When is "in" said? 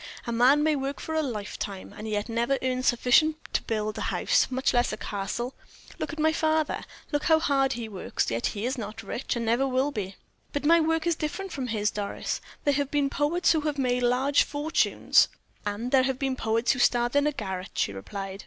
17.15-17.27